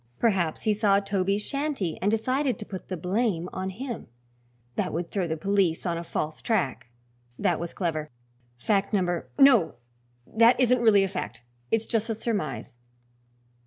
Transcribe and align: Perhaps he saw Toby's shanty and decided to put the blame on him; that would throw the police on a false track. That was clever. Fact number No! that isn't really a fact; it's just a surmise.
Perhaps 0.17 0.63
he 0.63 0.73
saw 0.73 0.99
Toby's 0.99 1.43
shanty 1.43 1.99
and 2.01 2.09
decided 2.09 2.57
to 2.57 2.65
put 2.65 2.87
the 2.87 2.97
blame 2.97 3.47
on 3.53 3.69
him; 3.69 4.07
that 4.75 4.91
would 4.93 5.11
throw 5.11 5.27
the 5.27 5.37
police 5.37 5.85
on 5.85 5.95
a 5.95 6.03
false 6.03 6.41
track. 6.41 6.87
That 7.37 7.59
was 7.59 7.71
clever. 7.75 8.09
Fact 8.57 8.93
number 8.93 9.29
No! 9.37 9.75
that 10.25 10.59
isn't 10.59 10.81
really 10.81 11.03
a 11.03 11.07
fact; 11.07 11.43
it's 11.69 11.85
just 11.85 12.09
a 12.09 12.15
surmise. 12.15 12.79